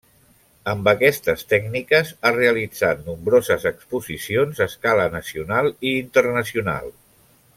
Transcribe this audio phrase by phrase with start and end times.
[0.71, 6.93] Amb aquestes tècniques ha realitzat nombroses exposicions a escala nacional i internacional.